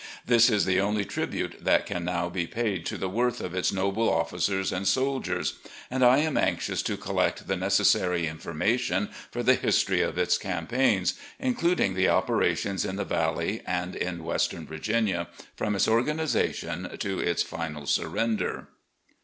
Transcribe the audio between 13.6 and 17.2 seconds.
and in Western Virginia, from its oig[anisation to